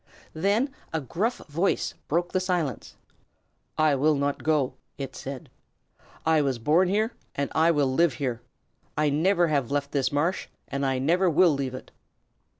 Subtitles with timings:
[0.33, 2.95] Then a gruff voice broke the silence.
[3.77, 5.47] "I will not go," it said.
[6.25, 8.41] "I was born here and I will live here.
[8.97, 11.91] I never have left this marsh and I never will leave it."